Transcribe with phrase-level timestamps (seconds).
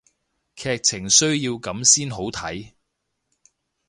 [0.55, 2.73] 劇情需要噉先好睇